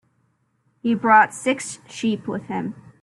[0.81, 2.73] He brought six sheep with him.